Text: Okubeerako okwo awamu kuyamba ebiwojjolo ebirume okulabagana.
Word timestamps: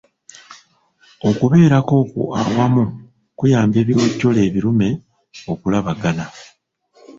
Okubeerako 1.29 1.93
okwo 2.03 2.23
awamu 2.41 2.83
kuyamba 3.37 3.75
ebiwojjolo 3.83 4.39
ebirume 4.47 4.89
okulabagana. 5.51 6.25